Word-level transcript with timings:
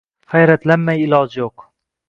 hayratlanmay 0.33 1.05
ilojim 1.05 1.41
yo’q! 1.45 1.71